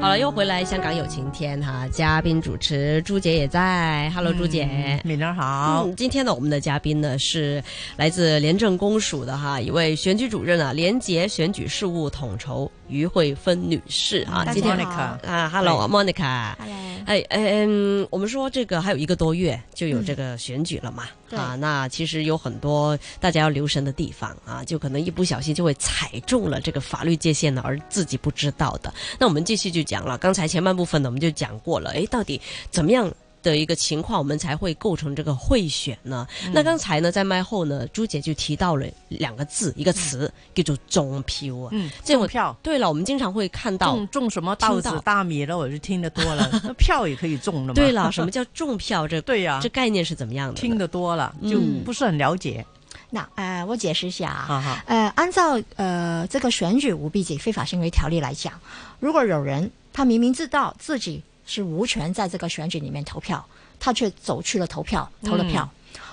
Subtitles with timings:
[0.00, 5.84] 好了，又回来香港有晴天哈，嘉宾主持朱姐也在，Hello 朱姐，美玲好。
[5.84, 7.62] 嗯，今天呢，我们的嘉宾呢是
[7.96, 16.54] 来自廉政公署的哈一位选举主任啊，廉洁选举事务统筹于慧芬女士啊，大今天家好啊，Hello，Monica。
[16.58, 28.94] Hello，哎，嗯，我们说这个还有一个多月就有这个选举了嘛，对啊，那其实有很多大家要留神的地方啊，就可能一不小心就会踩中了这个法律界限呢，而自己不知道的。
[29.18, 33.12] 那我们继续就讲了，刚才前半部分呢，我们就讲过了，哎，到底怎么样？
[33.42, 36.26] 的一个情况，我们才会构成这个贿选呢。
[36.52, 41.68] 那刚才呢，在麦后呢，朱姐就提到了两个字，一个词、叫做中票啊。
[41.72, 46.48] 嗯，这种中票对了，我们经常会看到种种什么稻子大米了，我就听得多了。
[46.64, 47.74] 那 票也可以中了嘛？
[47.74, 49.08] 对了，什么叫中票？
[49.08, 50.60] 这 对呀这概念是怎么样的？
[50.60, 52.64] 听得多了就嗯不是很了解。
[53.12, 54.44] 那呃，我解释一下啊。
[54.46, 58.52] 哈哈，呃，按照呃这个选举舞弊及非法行为条例来讲，
[59.00, 63.44] 如果有人他明明知道自己是无权在这个选举里面投票，
[63.80, 65.68] 他却走去了投票，投了票，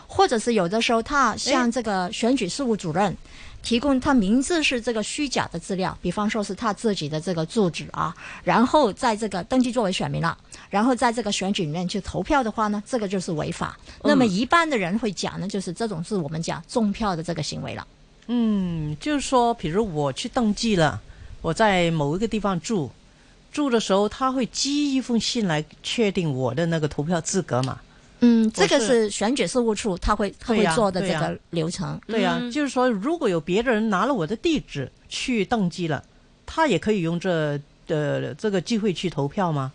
[0.08, 3.16] 或者是有的时候他向这个选举事务主任。
[3.64, 10.38] 提供他名字是这个虚假的资料，比方说是他自己的这个住址啊，然后在这个登记作为选民了，
[10.70, 13.78] 然后在这个选举里面去投票的话呢，这个就是违法。
[14.04, 17.86] 那么一般的人会讲呢，就是这种是我们讲中票的这个行为了。
[18.28, 21.02] 嗯，就是说，比如我去登记了，
[21.42, 22.90] 我在某一个地方住，
[23.52, 27.80] 住的时候他会寄一封信来确定我的那个投票资格嘛？
[28.20, 32.00] 嗯，这个是是选举事务处他会他会做的这个流程。
[32.08, 36.04] 对呀、嗯就是说，如果有别的人拿了我的地址去登记了，
[36.46, 39.72] 他也可以用这呃这个机会去投票吗？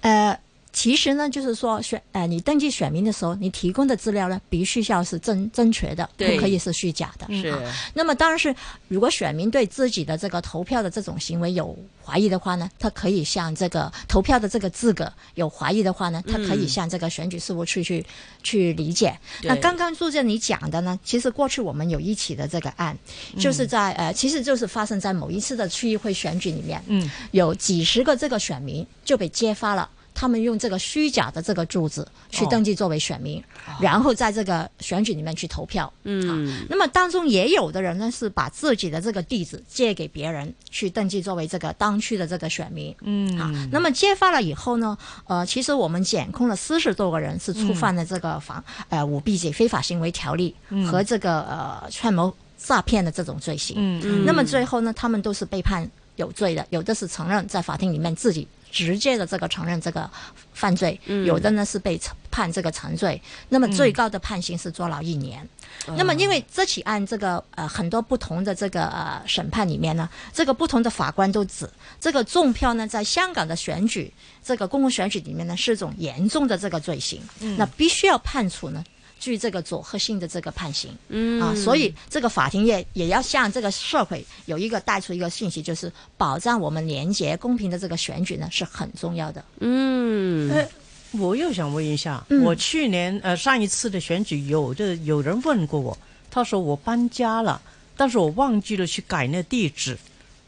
[0.00, 0.38] 呃，
[0.76, 7.26] 其实呢，就是说选呃，你登记选民的时候，你提供的资料呢，必须要是真正确的，不可以是虚假的。
[7.34, 7.58] 是啊
[7.94, 8.54] 那么当然是，
[8.88, 11.74] 如果选民对自己的这个投票的这种行为有
[12.04, 18.04] 怀疑的话呢，他可以向这个投票的这个资格有怀疑的话呢，他可以向这个选举事务处去、
[18.42, 19.18] 去理解。
[19.44, 22.94] 那刚刚朱建你讲的呢，其实过去我们有一起的这个案，
[23.38, 29.88] 就是在呃，其实就是发生在某一次的区议会选举里面，嗯，有几十个这个选民就被揭发了。
[30.16, 32.48] 他们用这个虚假的这个住址去哦。
[32.50, 33.42] 登记作为选民，
[33.78, 35.92] 然后在这个选举里面去投票。
[36.04, 42.96] 嗯，那么当中也有的人呢，是把自己的这个地址借给别人去登记作为这个当区的这个选民。
[43.02, 43.38] 嗯。
[43.38, 50.54] 啊，那么揭发了以后呢，呃，其实我们检控了四十多个人是触犯了这个防、呃舞弊及非法行为条例
[50.90, 53.76] 和这个呃串谋诈骗的这种罪行。
[53.78, 54.00] 嗯。
[54.02, 60.10] 嗯那么最后呢，他们都是被判有罪的，有的是承认在法庭里面自己直接的这个承认这个
[60.52, 61.98] 犯罪，有的呢是被
[62.30, 63.20] 判这个残罪。
[63.48, 65.48] 那么最高的判刑是坐牢一年。
[65.96, 71.68] 那么因为这起案这个呃很多不同的这个呃审判里面呢，这个不同的法官都指
[72.00, 74.12] 这个中票呢，在香港的选举
[74.42, 77.20] 这个公共选举里面呢是一种严重的这个罪行，
[77.56, 78.84] 那必须要判处呢。
[79.18, 81.40] 具这个佐贺性的这个判刑，嗯。
[81.40, 89.44] 啊，所以这个法庭也也要向这个社会有一个带出一个信息，就是保障我们廉洁公平的这个选举呢是很重要的。
[89.60, 90.68] 嗯，呃，
[91.12, 92.42] 我又想问一下，嗯。
[92.44, 95.96] 我去年呃上一次的选举有的有人问过我，
[96.30, 97.60] 他说我搬家了，
[97.96, 99.96] 但是我忘记了去改那地址，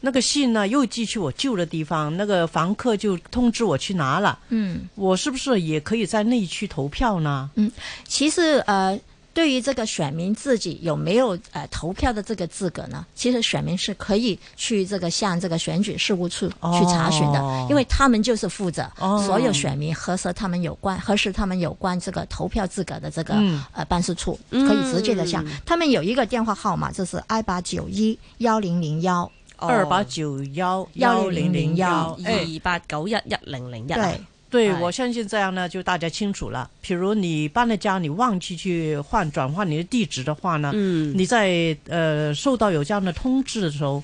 [0.01, 7.49] 那个信呢又寄去我旧的地方，那个房客就通知我去拿了，嗯，我是不是也可以在内区投票呢？
[7.55, 7.69] 嗯。
[8.07, 8.97] 其实呃，
[9.33, 13.05] 对于这个选民自己有没有呃投票的这个资格呢？
[13.13, 19.21] 其实选民是可以去这个向这个选举事务处去查询的，哦因为他们就是负责哦。
[19.25, 23.63] 所有选民核实他们有关核实他们有关这个投票资格的这个、嗯。
[23.73, 29.29] 呃办事处，可以直接的向、他们有一个电话号码，就是 I 八九一幺零零幺。
[29.67, 34.81] 二八九幺幺零零幺，哎，二八九一一零零一，对，对，哎。
[34.81, 36.69] 我相信这样呢，就大家清楚了。
[36.81, 44.01] 比如你搬了家，你忘记去换转换你的地址的话呢，嗯，你在呃收到有这样的通知的时候，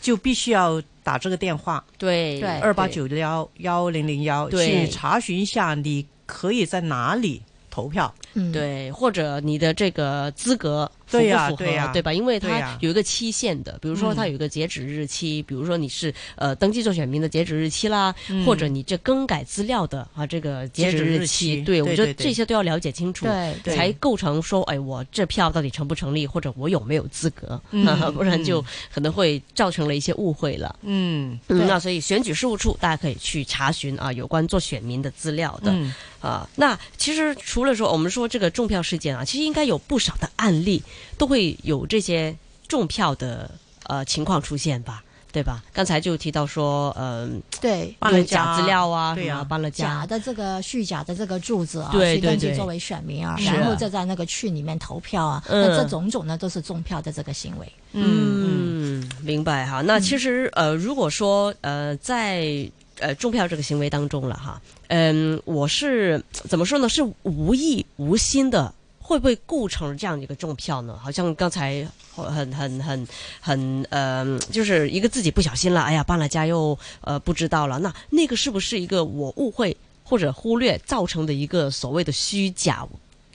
[0.00, 1.84] 就必须要打这个电话。
[1.98, 2.58] 对对。
[2.60, 4.66] 二八九幺幺零零幺对。
[4.66, 8.12] 去查询一下，你可以在哪里投票。
[8.34, 12.12] 嗯，对，或者你的这个资格符对不符合，呀对呀吧？
[12.12, 23.26] 因为它有一个期限的，比如说嗯它有一个截止日期，比如说你是呃登记做选民的截止日期啦，嗯或者你这更改资料的啊这个截止日期，期对我觉得这些都要了解清楚。
[23.26, 30.74] 对对才构成说，哎，我这票到底成不成立，或者我有没有资格，嗯不然就可能会造成了一些误会了。
[30.82, 35.70] 嗯嗯，那所以选举事务处大家可以去查询啊，有关做选民的资料的。
[35.72, 40.82] 嗯，啊，那其实除了说我们说这个中票事件啊，其实应该有不少的案例
[41.18, 42.36] 都会有这些
[42.68, 43.50] 中票的
[43.84, 45.02] 呃情况出现吧，
[45.32, 45.62] 对吧？
[45.72, 47.94] 刚才就提到说，嗯、对。
[47.98, 57.70] 搬了假家资料啊，对呀什么搬了家假，的这个虚假的这个柱子啊，对对对去登记作为选民啊，然后再在那个区里面投票啊，嗯那这种种呢都是中票的这个行为。
[57.92, 59.82] 嗯嗯，明白哈。
[59.82, 66.88] 那其实呃，如果说呃，在呃中票这个行为当中了哈，嗯，我是怎么说呢？
[66.88, 68.72] 是无意无心的。
[69.06, 70.98] 会不会构成这样一个中票呢？
[71.00, 73.08] 好像刚才很很很
[73.40, 77.78] 很呃，就是一个自己不小心了，哎呀，搬了家又呃不知道了。
[77.78, 82.84] 那那个是不是一个我误会或者忽略造成的一个所谓的虚假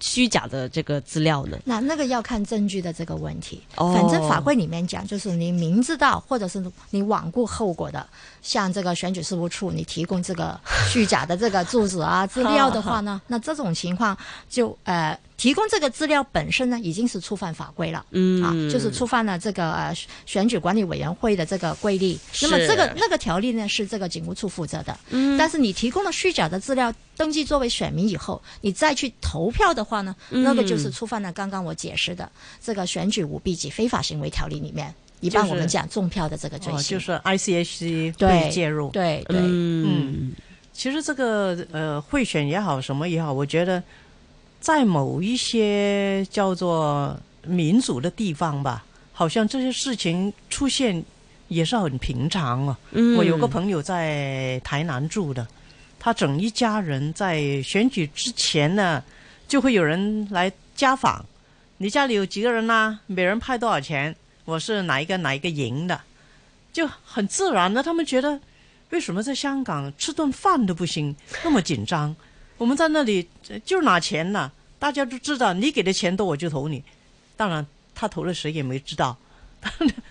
[0.01, 1.57] 虚假的这个资料呢？
[1.63, 3.61] 那那个要看证据的这个问题。
[3.75, 6.59] 哦反正法规里面讲，就是你明知道或者是
[6.89, 8.03] 你罔顾后果的，
[8.41, 10.59] 像这个选举事务处你提供这个
[10.89, 14.17] 虚假的这个住址啊 资料的话呢，那这种情况
[14.49, 18.05] 就呃提供这个资料本身呢已经是触犯法规了。
[18.11, 19.91] 嗯啊，就是触犯了这个呃
[20.27, 22.19] 选举管理委员会的这个规例。
[22.43, 36.99] 那么这个那个条例呢是这个警务处负责的，嗯但是你提供了虚假的资料，登记作为选民以后，你再去投票的话呢，嗯那个就是触犯了刚刚我解释的这个选举舞弊及非法行为条例里面，一般我们讲中票的这个罪哦，行。
[36.99, 38.91] 就是 ICHC 对介入。
[38.91, 40.33] 对对，嗯
[40.71, 43.81] 其实这个呃贿选也好，什么也好，我觉得
[44.61, 51.03] 在某一些叫做民主的地方吧，好像这些事情出现
[51.47, 52.77] 也是很平常哦。
[52.91, 55.45] 嗯我有个朋友在台南住的，
[55.99, 59.03] 他整一家人在选举之前呢，
[59.47, 61.25] 就会有人来家访，
[61.77, 64.15] 你家里有几个人呐、每人派多少钱？
[64.45, 65.99] 我是哪一个哪一个赢的，
[66.71, 68.39] 就很自然的，他们觉得
[68.91, 72.15] 为什么在香港吃顿饭都不行，那么紧张？
[72.61, 76.83] 我们在那里呃就是拿钱呢，大家都知道，你给的钱多我就投你。
[77.35, 77.65] 当然，
[77.95, 79.17] 他投了谁也没知道，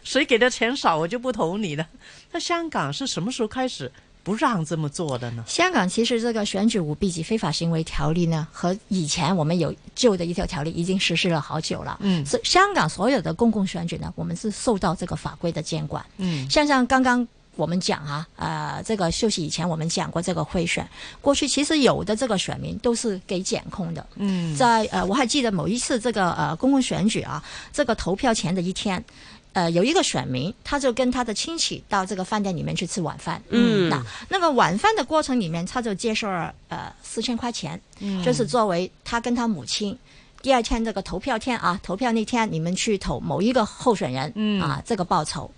[0.02, 1.86] 谁给的钱少我就不投你了。
[2.32, 3.92] 那香港是什么时候开始
[4.24, 5.44] 不让这么做的呢？
[5.46, 11.96] 香港其实这个选举舞弊及非法行为条例呢，和以前我们有旧的一条条例已经实施了好久了。
[12.00, 16.04] 嗯是香港所有的公共选举呢，我们是受到这个法规的监管。
[16.16, 17.28] 嗯像像刚刚
[17.60, 20.88] 我们讲啊，呃，这个休息以前我们讲过这个贿选，
[21.20, 24.04] 过去其实有的这个选民都是给检控的。
[24.16, 29.04] 嗯在呃，我还记得某一次这个呃公共选举啊，这个投票前的一天。
[29.52, 33.42] 呃，有一个选民，他就跟他的亲戚到这个饭店里面去吃晚饭。
[33.48, 39.98] 嗯那那个晚饭的过程里面，他就接受了呃四千块钱，嗯就是作为他跟他母亲
[40.40, 45.50] 第二天这个投票天啊，投票那天你们去投某一个候选人，嗯啊，这个报酬。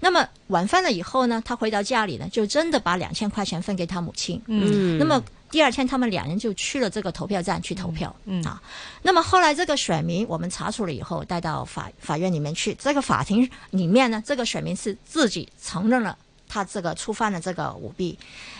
[0.00, 4.40] 那么晚饭了以后呢，他回到家里呢，就真的把两千块钱分给他母亲。
[4.46, 8.14] 嗯那么第二天，他们两人就去了这个投票站去投票。
[8.24, 8.62] 嗯啊，
[9.02, 12.72] 那么后来这个选民我们查处了以后，带到法法院里面去。
[12.78, 16.16] 这个法庭里面呢，这个选民是自己承认了
[16.48, 18.16] 他这个触犯了这个舞弊，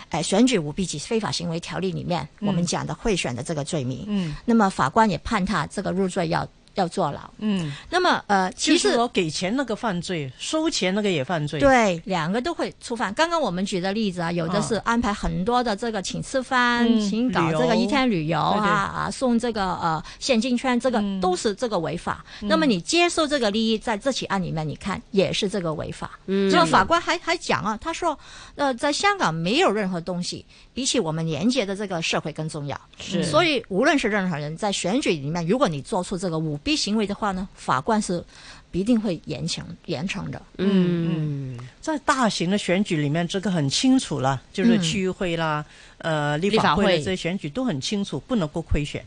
[0.09, 4.05] 哎，选举舞弊及非法行为条例里面、我们讲的贿选的这个罪名。
[4.09, 6.45] 嗯那么法官也判他这个入罪要
[6.75, 7.19] 要坐牢。
[7.39, 13.13] 嗯，那么呃，其实其实我给钱那个犯罪，收钱那个也犯罪。，对，两个都会触犯。
[13.13, 22.25] 刚刚我们举的例子啊，有的是安排很多的这个请吃饭，嗯请搞这个一天旅游啊对对啊，送这个呃现金券，这个嗯都是这个违法。
[22.41, 26.19] 那么你接受这个利益，在这起案里面，你看也是这个违法。
[26.27, 28.17] 嗯那么法官还还讲啊，他说，
[28.55, 32.79] 呃，在香港没有任何东西比起我们廉洁的这个社会更重要。
[32.99, 38.23] 是所以无论是任何人在选举里面，如果你做出这个舞弊行为的话呢，法官是
[38.69, 40.41] 必定会严惩严惩的。
[40.57, 45.65] 嗯在大型的选举里面，这个很清楚了，就是嗯区议会啦、
[45.97, 49.03] 呃立立法会法会的这些选举都很清楚，不能够亏选。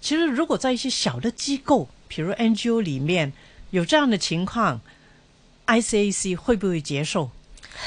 [0.00, 3.32] 其实，如果在一些小的机构，比如 NGO 里面
[3.70, 4.80] 有这样的情况
[5.66, 7.30] ，ICAC 会不会接受？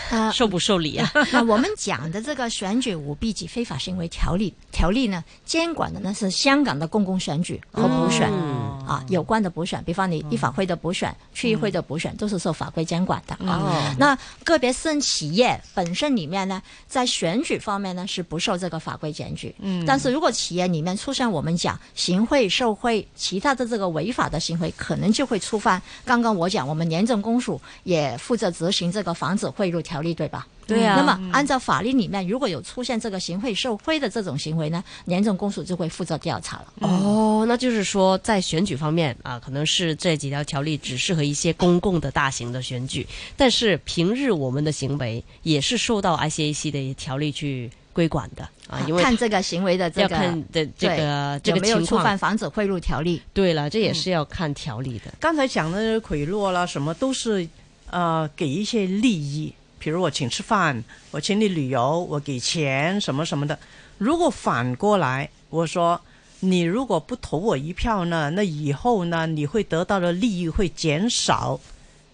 [0.10, 1.12] 啊 受不受理啊？
[1.32, 8.74] 那我们讲的这个选举舞弊及非法行为条例条例呢，监管的呢是香港的公共选举和补选、嗯。
[8.88, 13.62] 啊，有关的补选，比方你立法会的补选、区议会的补选，都是受法规监管的啊。
[13.64, 30.48] 哦，那个别私人企业本身里面呢，在选举方面呢是不受这个法规检举，嗯，但是如果企业里面出现我们讲行贿、受贿、其他的这个违法的行为，可能就会触犯刚刚我讲我们廉政公署也负责执行这个防止贿赂条例，对吧？
[30.66, 36.68] 对啊那么按照法律里面，如果有出现这个行贿受贿的这种行为呢，廉政公署就会负责调查了。
[36.80, 51.82] 哦，那就是说，在选举方面啊，可能是这几条条例只适合一些公共的大型的选举，但是平日我们的行为也是受到 ICAC 的条例去规管的啊，因为看这个行为的这个要看的这个这有没有。
[51.86, 53.22] 触犯防止贿赂条例。
[53.34, 55.13] 对了，这也是要看条例的。
[55.20, 57.46] 刚才讲的贿赂啦，什么都是
[57.92, 63.60] 呃给一些利益，比如我请吃饭，我请你旅游，我给钱什么什么的。
[63.98, 66.00] 如果反过来，我说
[66.40, 71.60] 你如果不投我一票呢，那以后呢你会得到的利益会减少。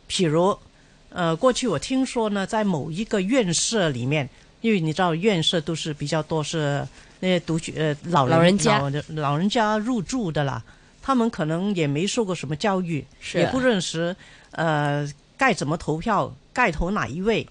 [0.10, 0.58] 譬如，
[1.10, 4.28] 呃，过去我听说呢，在某一个院舍里面，
[4.62, 6.84] 因为你知道院舍都是比较多是
[7.20, 10.60] 那些独居呃老人老人家老老人家入住的啦，
[11.04, 14.16] 他们可能也没受过什么教育，也不认识
[14.54, 15.08] 呃
[15.38, 17.48] 该怎么投票，该投哪一位。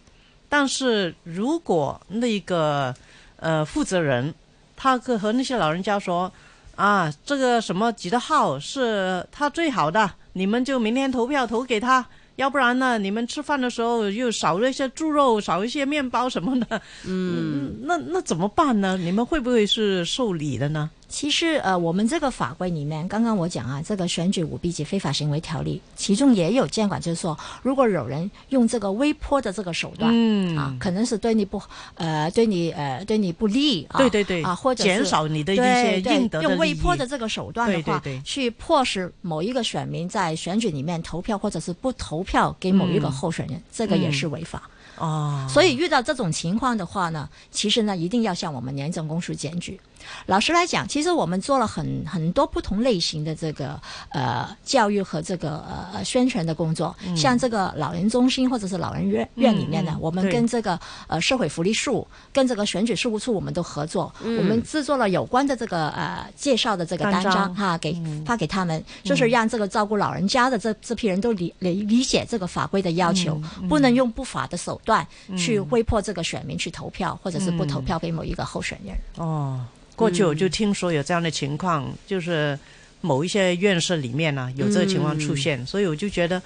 [0.49, 2.95] 但是如果那个
[3.37, 4.35] 呃负责人
[4.77, 6.33] 他和和那些老人家说
[6.77, 12.07] 啊，这个什么几的号是他最好的，你们就明天投票投给他。
[12.37, 12.97] 要不然呢？
[12.99, 18.97] 你们吃饭的时候又少了一些猪肉，少一些面包什么的，嗯，那那怎么办呢？
[18.97, 20.89] 你们会不会是受理的呢？
[21.09, 30.57] 其实呃，我们这个法规里面，刚刚我讲啊，这个选举舞弊及非法行为条例，其中也有监管，就是说，如果有人用这个微波的这个手段，嗯。
[30.57, 31.61] 啊，可能是对你不
[31.95, 38.23] 呃，对你呃，对你不利啊，对对对，啊，或者是减少你的一些对对应得的用微利益波的这个手段的话，对对对。
[38.23, 44.69] 去迫使某一个选民在选举里面投票，或者是不投票给某一个嗯候选人，这个也是违法。
[44.99, 49.81] 哦，所以遇到这种情况的话呢，其实呢一定要向我们廉政公署检举。
[50.27, 67.33] 老实来讲，其实我们做了很很多不同类型的这个呃教育和这个呃宣传的工作，像这个老人中心或者是老人院院里面呢，嗯我们跟这个呃社会福利处、跟这个选举事务处我们都合作，我们制作了有关的这个呃介绍的这个单单张。
[67.33, 78.97] 张哈，给发给他们，就是让这个照顾老人家的这这批人都理理理解这个法规的要求，不能用不法的手段去威迫这个选民去投票，或者是不投票给某一个候选人。
[79.17, 79.61] 哦，
[79.99, 82.57] 过去我就听说有这样的情况，就是
[83.01, 86.41] 某一些院舍里面呢、有这个情况出现，所以我就觉得，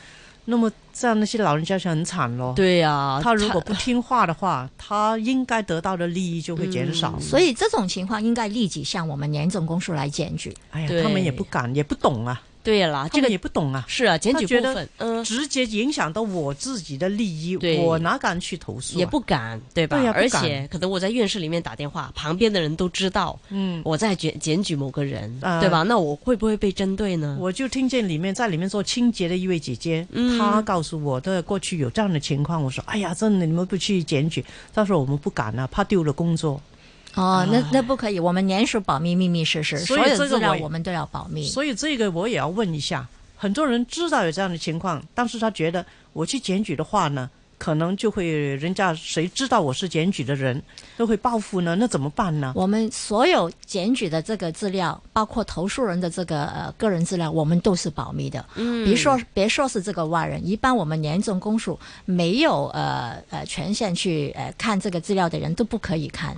[0.47, 2.55] 那么这样那些老人家就很惨咯。
[2.57, 7.19] 对呀、他如果不听话的话，他应该得到的利益就会减少。
[7.21, 10.55] 所以这种情况应该立即向我们廉政公署来检举。
[10.71, 18.99] 哎呀，他们也不敢，也不懂啊，对了，这个也不懂啊，是啊，检举部分，嗯，直接影响到我自己的利益，对我哪敢去投诉、啊？
[18.99, 19.97] 也不敢，对吧？
[19.97, 25.83] 对呀而且可能我在院士里面打电话，旁边的人都知道嗯，我在检检举某个人，啊对吧？
[25.83, 27.37] 那我会不会被针对呢？
[27.41, 36.61] 我就听见里面在里面做清洁的一位姐姐，嗯她告诉我的过去有这样的情况，我说哎呀，真的你们不去检举，她说我们不敢啊，怕丢了工作。
[37.15, 41.47] 哦，那那不可以，我们年属保密，秘密实施，所有这个资料我们都要保密。
[41.47, 47.29] 所以这个我也要问一下，很多人知道有这样的情况，但是他觉得我去检举的话呢，
[47.59, 48.27] 可能就会
[48.57, 50.61] 人家谁知道我是检举的人，
[50.97, 52.53] 都会报复呢，那怎么办呢？
[52.57, 58.45] 我们所有检举的这个资料，包括投诉人的这个呃个人资料，我们都是保密的。
[58.57, 66.37] 嗯，别说别说是这个外人，一般我们廉政公署没有呃呃权限去呃看这个资料的人都不可以看，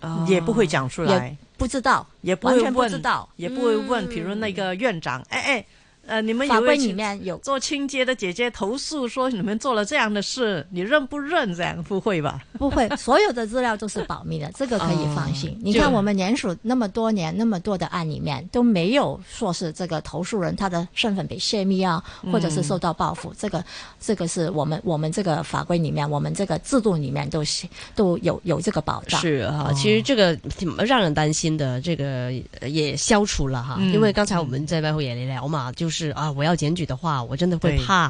[0.00, 3.28] 哦也不会讲出来，不知道，也不会问不问，知道。
[3.36, 5.66] 也不会问，比如那个院长，哎哎，
[6.08, 11.54] 呃，你们法规里面有做清洁的姐姐投诉说你们做了这样的事，你认不认？
[11.54, 12.40] 这样不会吧？
[12.58, 15.56] 不会，所有的资料都是保密的，这个可以放心。
[15.62, 23.34] 你看，我们联署那么多年，那么多的案里面都没有说是这个投诉人他的身份被泄密啊，或者是受到报复。
[23.38, 23.62] 这个，
[24.00, 29.20] 这个是我们我们这个法规里面，我们这个制度里面都是都有有这个保障。
[29.20, 33.76] 是哈，其实这个挺让人担心的，这个呃也消除了哈。
[33.78, 38.08] 嗯因为刚才我们在外后也聊嘛，就是啊，我要检举的话，我真的会怕，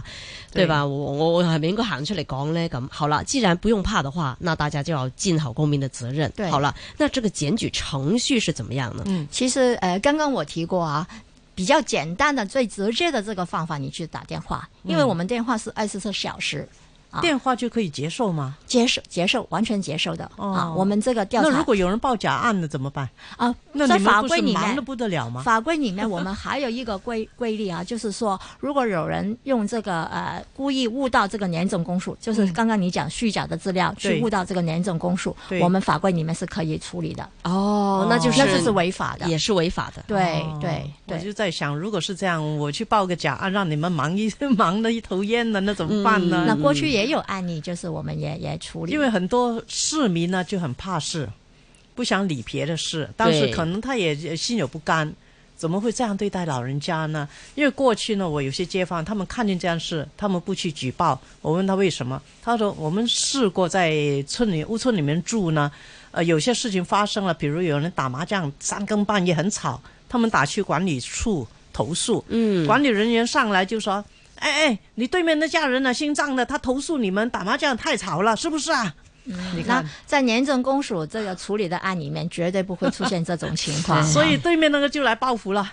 [0.52, 0.86] 对对吧？
[0.86, 2.68] 我我我係咪應該行出嚟講呢？
[2.68, 6.30] 咁好了，既然不用怕的话，那大家就要尽好公民的责任。
[6.36, 9.02] 對好了，那这个检举程序是怎么样呢？
[9.06, 11.06] 嗯其实呃，刚刚我提过啊。
[11.54, 16.68] 比较简单的、最直接的这个方法，你去打电话，因为我们电话是二十四小时
[17.10, 18.56] 啊，电话就可以接受吗？
[18.66, 20.72] 接受接受完全接受的、哦啊。
[20.72, 23.08] 我们这个调查那如果有人报假案了怎么办？
[23.36, 25.42] 啊，那在法规里面不得了吗？
[25.42, 39.28] 法规里面，我们还有一个规规例啊，就是说，如果有人用这个呃故意误导这个年总公署，就是刚刚你讲虚假的资料去误导这个年总公署，我们法规里面是可以处理的，哦，那就是那这是违法的。
[39.28, 40.02] 也是违法的。
[40.06, 46.44] 对哦对我，就在想，如果是这样，我去报个假案，让你们忙一 忙的一头烟了，那怎么办呢？
[46.46, 48.92] 那过去也有案例，就是我们也也处理。
[48.92, 51.28] 因为很多市民呢就很怕事，
[51.94, 55.12] 不想理别的事，但是可能他也也心有不甘，
[55.56, 57.28] 怎么会这样对待老人家呢？
[57.54, 65.70] 因为过去呢，我有些街坊他们看见这样事，他们不去举报，我问他为什么，他说我们试过在村里屋村里面住呢，
[66.10, 74.04] 呃，有些事情发生了，比如有人打麻将三更半夜很吵，他们打去管理处投诉，嗯，管理人员上来就说
[74.40, 78.94] ：“哎哎，你对面那家人呢，姓张的，他投诉你们打麻将太吵了，是不是啊？”
[79.54, 84.02] 你那看，在廉政公署这个处理的案里面，绝对不会出现这种情况。
[84.06, 85.70] 所以对面那个就来报复了。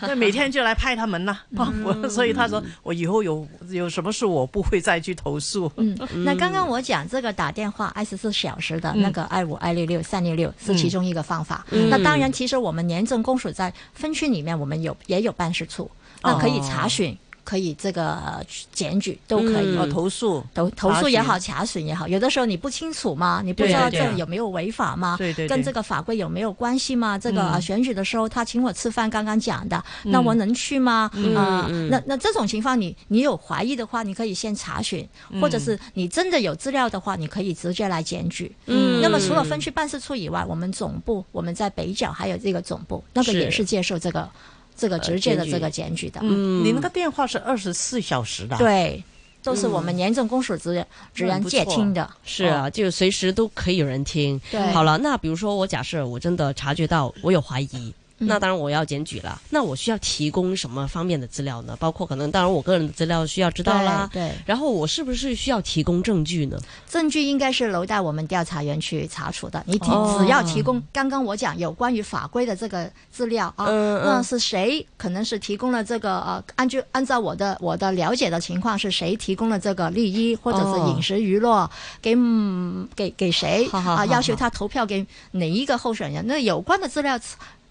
[0.00, 2.08] 那每天就来拍他们呐，报复。
[2.08, 5.70] 所以他说，我以后有有什么事，我不会再去投诉。
[5.76, 11.64] 嗯，那刚刚我讲这个打电话二十四小时的嗯那个二五二六六三六六是其中一个方法。
[11.70, 15.90] 嗯那当然，其实我们廉政公署在分区里面，我们有也有办事处，
[16.22, 19.74] 那可以查询，可以这个呃检举都可以。
[19.84, 25.16] 投诉，投投诉也好，查查询也好，有的时候你不清楚吗，你不知道这有没有违法吗？
[25.18, 27.18] 对对对跟这个法规有没有关系吗？
[27.18, 31.10] 这个、选举的时候他请我吃饭，刚刚讲的，那我能去吗？
[31.36, 38.50] 啊、嗯那那这种情况你你有怀疑的话，你可以先查询，嗯或者是你真的有资料的话，你可以直接来检举。
[38.66, 44.28] 嗯那么除了分区办事处以外，我们总部我们在北角还有这个总部，那个也是接受这个
[44.76, 46.20] 这个直接的这个检举的。
[46.22, 49.02] 嗯，你那个电话是二十四小时的，，对，
[49.42, 52.08] 都是我们廉政公署职员职员接听的。
[52.24, 54.40] 是啊，就随时都可以有人听。
[54.50, 57.94] 对好了，那比如说我假设我真的察觉到我有怀疑。
[58.18, 59.40] 那当然我要检举了。
[59.50, 61.76] 那我需要提供什么方面的资料呢？
[61.80, 64.08] 包括可能，当然我个人的资料需要知道啦。
[64.12, 66.58] 对，对然后我是不是需要提供证据呢？
[66.88, 69.62] 证据应该是留待我们调查员去查处的。
[69.66, 81.68] 你提哦只要提供刚刚我讲有关于法规的这个资料啊，嗯嗯那是谁可能是提供了这个呃，按据按照我的我的了解的情况，是谁提供了这个利益或者是饮食娱乐
[82.00, 83.70] 给嗯给给谁啊？
[83.72, 86.24] 好好好要求他投票给哪一个候选人？
[86.26, 87.18] 那有关的资料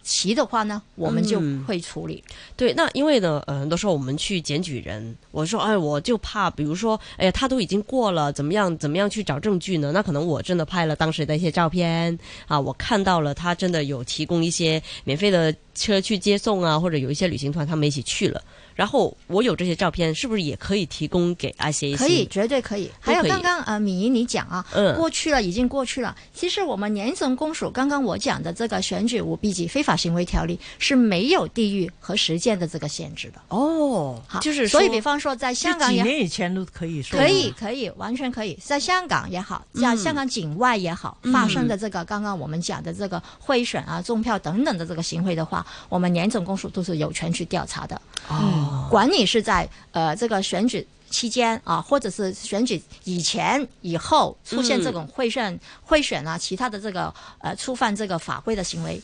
[0.03, 2.23] 齐的话呢，我们就嗯会处理。
[2.55, 9.91] 对，那因为呢，呃，很多时候我们去检举人，我说，哎，我就怕，比如说，哎呀，他都已经过了，怎么样，怎么样去找证据呢？
[9.93, 12.17] 那可能我真的拍了当时的一些照片
[12.47, 18.41] 啊，我看到了他真的有提供一些免费的车去接送啊，或者有一些旅行团他们一起去了，
[18.75, 21.97] 然后我有这些照片，是不是也可以提供给 ICAC？
[21.97, 22.89] 可以，，绝对可以。
[22.99, 26.15] 还有刚刚呃，敏仪你讲啊，嗯过去了，已经过去了。
[26.33, 33.41] 其实我们年政公署刚刚我讲的这个选举舞弊及非法行为条例是没有地域和时间的这个限制的。
[33.49, 48.01] 哦，好，就是所以比方说在香港也年以前都可以说，可以，可以，完全可以，在香港也好，在香港境外也好，发生的这个刚刚我们讲的这个贿选啊、中票等等的这个行为的话，我们年总公署都是有权去调查的。
[48.29, 59.01] 哦，管你是在呃这个选举期间啊，或者是选举以前、以后出现这种贿选、贿选啊，其他的这个呃触犯这个法规的行为。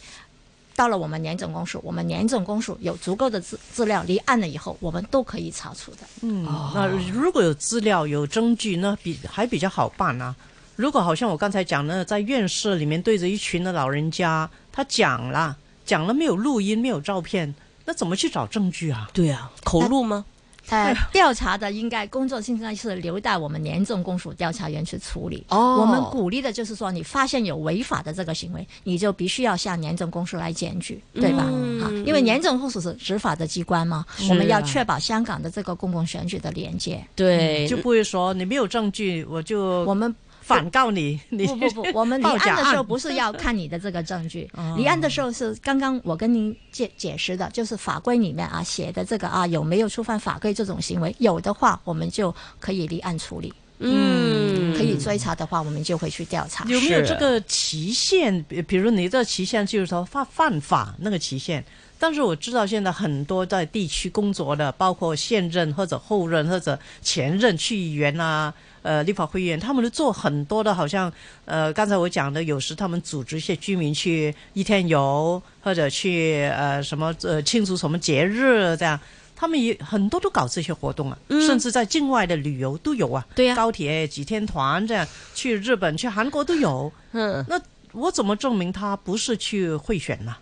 [0.75, 5.97] 到了我们年总公署，我们年总公署有足够的资资料，立案了以后，我们都可以查处的。
[6.21, 10.33] 嗯，那如果有资料有证据，那比还比较好办啊。
[10.77, 17.53] 如果好像我刚才讲的，在院舍里面对着一群的老人家，他讲了讲了没有录音，没有照片，
[17.89, 19.09] 那怎么去找证据啊？
[19.11, 20.23] 对啊，口录吗？
[20.69, 25.43] 呃，调查的应该工作现在是留待我们廉政公署调查员去处理。
[25.49, 31.43] 哦我们鼓励的就是说，你发现有违法的这个行为，你就必须要向廉政公署来检举，对吧？
[31.47, 37.03] 嗯啊，因为廉政公署是执法的机关嘛，是我们要啊确保香港的这个公共选举的连接。
[37.15, 40.13] 对，就不会说你没有证据，我就我们
[40.49, 41.19] 反告你。
[41.29, 56.65] 你不不不，我们 离报案的时候不是要看你的这个证据 哦，离案的时候是刚刚我跟您解解释的，就是法规里面啊写的这个啊有没有触犯法规这种行为，有的话我们就可以立案处理，嗯，可以追查的话我们就会去调查。
[56.65, 58.43] 有没有这个期限？
[58.47, 61.63] 比比如你的期限就是说犯犯法那个期限。
[61.99, 71.11] 但是我知道现在很多在地区工作的，包括现任或者后任或者前任区议员啊，呃，立法会议员，他们都做很多的，好像
[71.45, 78.99] 呃，刚才我讲的，有时他们组织一些居民去一天游，或者去呃什么呃庆祝什么节日这样。
[79.35, 83.25] 他们也很多都搞这些活动啊，嗯甚至在境外的旅游都有啊。
[83.33, 86.91] 对呀高铁几天团这样去日本、去韩国都有。
[87.13, 87.57] 嗯那
[87.93, 90.35] 我怎么证明他不是去贿选呢？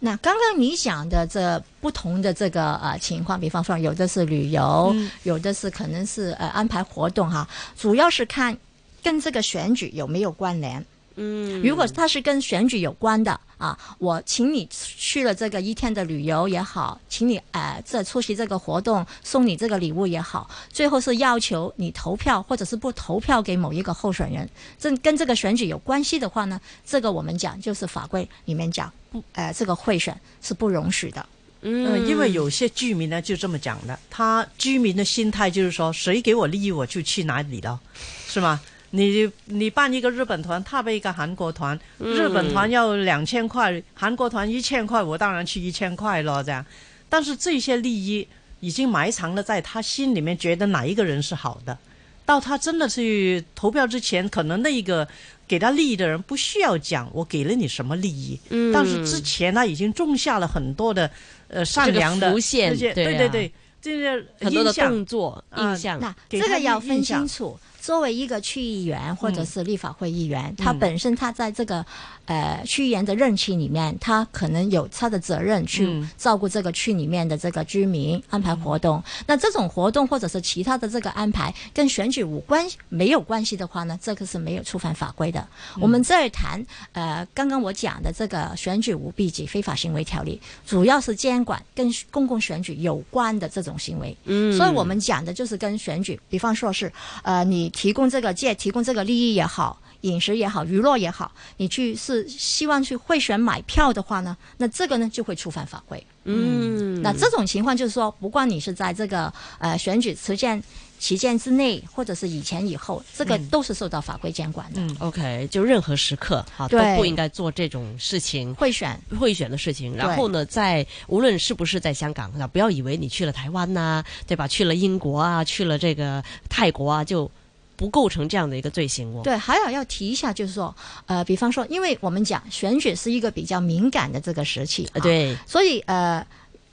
[0.00, 8.56] 那刚刚你讲的这不同的这个呃情况，比方说有的是旅游，嗯有的是可能是呃安排活动哈，主要是看
[9.02, 10.84] 跟这个选举有没有关联。
[11.20, 31.26] 嗯如果它是跟选举有关的啊，我请你去了这个一天的旅游也好，请你呃这出席这个活动送你这个礼物也好，最后是要求你投票或者是不投票给某一个候选人，这跟这个选举有关系的话呢，这个我们讲就是法规里面讲不呃这个贿选是不容许的。
[31.62, 37.80] 嗯，因为有些居民呢就这么讲的，他居民的心态就是说，谁给我利益我就去哪里了，
[38.28, 38.60] 是吗？
[38.90, 46.64] 你你办一个日本团，他备一个韩国团，日本团要两千块，韩国团一千块，我当然去一千块了，这样。
[47.08, 48.26] 但是这些利益
[48.60, 51.76] 已经埋藏了在他心里面，觉得哪一个人是好的。
[52.24, 55.08] 到他真的去投票之前，可能那一个
[55.46, 61.10] 给他利益的人不需要讲我给了你什么利益，嗯但是之前他已经种下了很多的
[61.48, 67.58] 呃善良的这些，对啊对对，这些很多的印象动作、啊印象，那给这个要分清楚。
[67.80, 71.84] 作为一个区议员或者是立法会议员，他嗯本身他在这个
[72.26, 79.02] 呃区议员的任期里面，他可能有他的责任去嗯照顾这个区里面的这个居民，安排活动。
[79.26, 85.46] 那这种活动或者是其他的这个安排跟选举无关没有关系的话呢，这个是没有触犯法规的。
[85.80, 94.16] 我们这儿谈呃，刚刚我讲的这个选举舞弊及非法行为条例，主要是监管跟公共选举有关的这种行为。
[94.24, 106.04] 嗯所以我们讲的就是跟选举，比方说是呃，你提供这个借提供这个利益也好，饮食也好，娱乐也好，你去是希望去贿选买票的话呢，那这个呢就会触犯法规。
[106.24, 110.62] 嗯，那这种情况就是说，不管你是在这个呃选举期间
[110.98, 114.80] 期间之内，或者是以前以后，这个都是受到法规监管的。
[114.82, 118.54] 嗯 OK，就任何时刻啊都不应该做这种事情。
[118.56, 124.46] 贿选贿选的事情，然后呢，在无论是不是在香港啊，不要以为你去了台湾呐、对吧？
[124.46, 127.30] 去了英国啊，去了这个泰国啊，就
[127.78, 129.22] 不构成这样的一个罪行哦。
[129.22, 130.74] 对，还有要提一下，就是说，
[131.06, 136.26] 呃，比方说，因为我们讲选举是一个比较敏感的这个时期，啊，对，所以呃，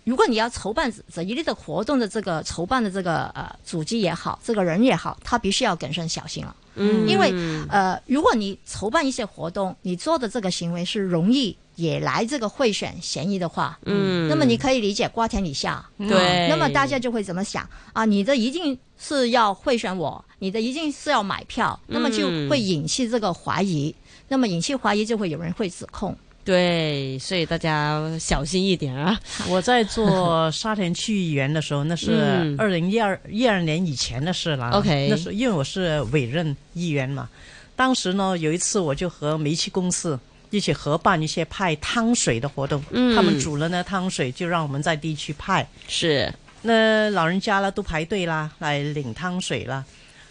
[0.03, 6.55] 如果你要筹办这一类的活动的这个筹办的这个呃组织也好，这个人也好，他必须要谨慎小心了。
[6.77, 7.33] 嗯因为
[7.69, 15.85] 呃，如果你筹办一些活动，你做的这个行为是容易惹来这个贿选嫌疑的话，嗯那么你可以理解瓜田李下。
[15.97, 18.05] 对，那么大家就会怎么想啊？
[18.05, 23.93] 你的一定是要贿选我，你的一定是要买票，那么就会引起这个怀疑，
[24.27, 26.15] 那么引起怀疑就会有人会指控。
[26.45, 29.19] 对，所以大家小心一点啊。
[29.49, 34.69] 我在做沙田区议员的时候，那是嗯二零一二一二年以前的事了。
[34.69, 37.27] OK 那时候因为我是委任议员嘛，
[37.75, 40.19] 当时呢有一次我就和煤气公司
[40.55, 49.83] 一起合办一些派汤水的活动，嗯他们煮了那汤水就让我们在地区派，是，那老人家啦都排队啦来领汤水啦。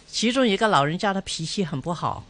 [0.07, 2.23] 其中一个老人家他脾气很不好，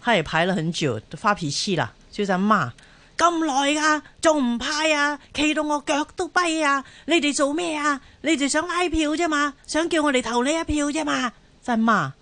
[0.00, 2.72] 他也排了很久，发脾气啦，就在骂：
[3.18, 5.18] 咁耐噶，仲唔派啊？
[5.34, 6.84] 企到我腳都跛啊！
[7.06, 8.00] 你哋做咩啊？
[8.22, 12.14] 你哋想拉票啫嘛，想叫我哋投你一票啫嘛，在罵。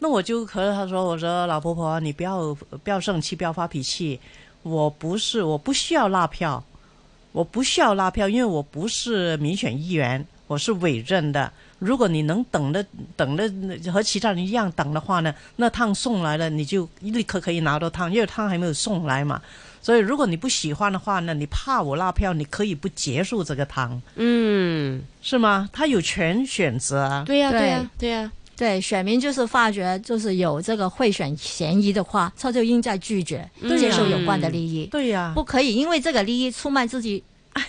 [0.00, 4.20] 那我就和他說：我說老婆婆，你不要不要生氣，不要發脾氣。
[4.64, 6.64] 我不是，我不需要拉票，
[7.32, 11.52] 我不需要拉票，因为我不是民选议员，我是委任的。
[11.78, 13.46] 如果你能等的等的
[13.92, 19.40] 和其他人一样等的话呢，那汤送来了，你就立刻可以拿到汤，因为汤还没有送来嘛。
[19.82, 25.68] 所以如果你不喜欢的话呢，你怕我拉票，你可以不结束这个汤，嗯，是吗？
[25.74, 27.24] 他有权选择啊。
[27.26, 37.22] 对呀、对对呀、对呀、对，选民就是发觉就是有这个贿选嫌疑的话，他就应在拒绝嗯接受有关的利益，对呀、不可以因为这个利益出卖自己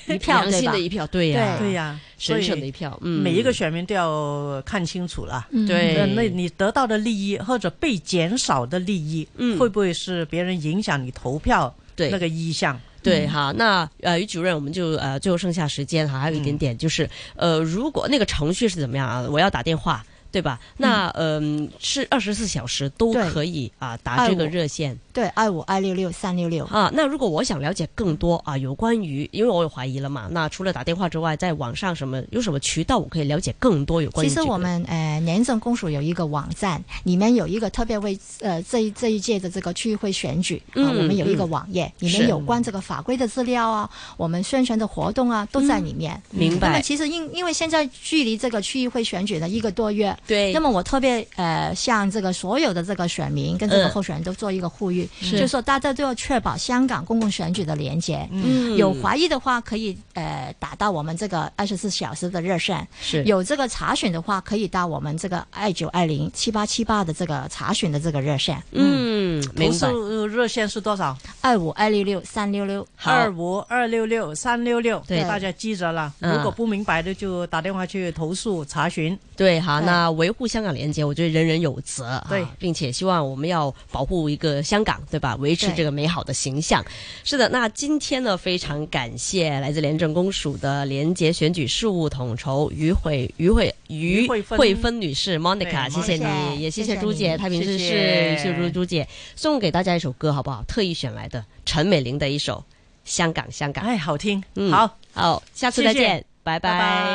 [0.07, 0.51] 一票，对吧？
[0.51, 0.79] 良心的？
[0.79, 5.47] 一票，对呀、对呀、神圣的所以一票，嗯，每一个选民都要看清楚啦。
[5.51, 5.95] 嗯对。
[5.95, 9.57] 那那你得到的利益或者被减少的利益，嗯。
[9.59, 12.09] 會不会是别人影响你投票对。
[12.09, 12.79] 那个意向？
[13.03, 19.27] 对哈，那呃，于主任，我们就呃最后剩下时间哈，还有一点点就是、呃，如果那个程序是怎么样啊？
[19.29, 20.59] 我要打电话对吧？
[20.77, 26.65] 那嗯、是二十四小时都可以啊打这个热线对，二五二六六三六六。
[26.65, 26.91] 啊。
[26.93, 34.41] 那如果我想了解更多啊，有关于，因为我有怀疑了嘛，那除了打电话之外，在网上什么有什么渠道我可以了解更多有关于、这个？
[34.41, 46.21] 其实我们呃廉政公署有一个网站，里面有一个特别为呃这一这一届的这个区议会选举啊、嗯我们有一个嗯网页，里面有关这个法规的资料啊，我们宣传的活动啊都在里面。
[46.29, 58.27] 明白那么其实因因为现在距离这个区议会选举的一个多月，对那么我特别呃向这个所有的这个选民跟这个嗯候选人都做一个呼吁，是就是说大家都要确保香港公共选举的连接。
[58.31, 62.87] 嗯有怀疑的话，可以呃打到我们这个二十四小时的热线。
[63.01, 69.71] 是有这个查询的话，可以到我们这个二九二零七八七八的这个查询的这个热线，嗯，投。
[69.71, 71.15] 诉热线是多少？
[71.41, 72.85] 二五二六六三六六。
[72.95, 76.11] 好二五二六六三六六，对大家记着了。
[76.21, 79.17] 嗯如果不明白的，就打电话去投诉查询。
[79.35, 85.35] 对，好，对那维护香港廉洁，我觉得人人有责啊，对并且希望我们要保护一个香港，对吧？
[85.37, 86.85] 维持这个美好的形象。
[87.23, 100.63] 是的，那今天呢，非常感谢来自廉政公署的廉洁选举事务统筹于慧于慧于于慧芬女士 Monica，谢谢你，也谢谢谢朱姐，你太平绅士，谢朱朱姐，送给大家一首歌好不好？
[100.67, 102.57] 特意选来的陈美玲的一首
[103.05, 103.83] 《香港香港》。
[103.87, 104.43] 哎，好听。
[104.55, 104.97] 嗯好。
[105.13, 107.05] 好，下次再见，拜拜拜